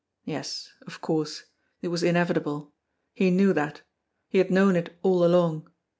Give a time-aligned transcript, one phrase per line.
[0.25, 1.43] Yes, of course!
[1.83, 2.73] It was inevitable!
[3.13, 3.83] He knew that.
[4.29, 5.69] He had known it all along.